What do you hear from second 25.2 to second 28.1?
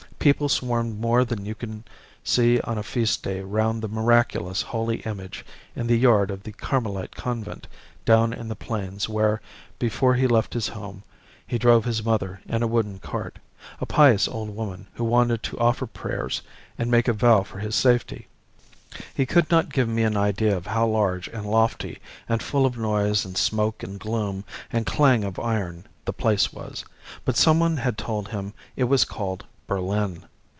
of iron, the place was, but some one had